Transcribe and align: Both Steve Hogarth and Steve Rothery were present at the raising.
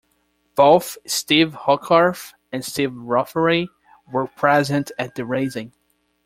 Both 0.55 0.97
Steve 1.05 1.53
Hogarth 1.53 2.33
and 2.51 2.65
Steve 2.65 2.91
Rothery 2.91 3.69
were 4.11 4.25
present 4.25 4.91
at 4.97 5.13
the 5.13 5.25
raising. 5.27 5.73